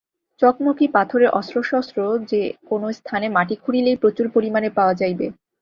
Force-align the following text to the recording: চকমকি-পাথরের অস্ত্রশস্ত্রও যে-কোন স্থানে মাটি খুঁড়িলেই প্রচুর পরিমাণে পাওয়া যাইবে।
চকমকি-পাথরের 0.41 1.33
অস্ত্রশস্ত্রও 1.39 2.13
যে-কোন 2.31 2.81
স্থানে 2.99 3.27
মাটি 3.29 3.55
খুঁড়িলেই 3.55 4.01
প্রচুর 4.01 4.25
পরিমাণে 4.35 4.69
পাওয়া 4.77 4.93
যাইবে। 4.93 5.25